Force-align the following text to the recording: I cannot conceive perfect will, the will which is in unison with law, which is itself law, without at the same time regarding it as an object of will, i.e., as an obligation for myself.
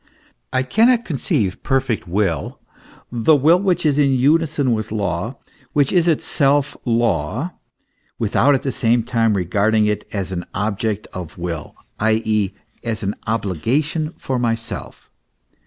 I 0.51 0.63
cannot 0.63 1.05
conceive 1.05 1.61
perfect 1.61 2.07
will, 2.07 2.59
the 3.11 3.35
will 3.35 3.59
which 3.59 3.85
is 3.85 3.99
in 3.99 4.09
unison 4.13 4.71
with 4.73 4.91
law, 4.91 5.37
which 5.73 5.91
is 5.93 6.07
itself 6.07 6.75
law, 6.85 7.51
without 8.17 8.55
at 8.55 8.63
the 8.63 8.71
same 8.71 9.03
time 9.03 9.37
regarding 9.37 9.85
it 9.85 10.07
as 10.11 10.31
an 10.31 10.47
object 10.55 11.05
of 11.13 11.37
will, 11.37 11.75
i.e., 11.99 12.51
as 12.83 13.03
an 13.03 13.13
obligation 13.27 14.15
for 14.17 14.39
myself. 14.39 15.11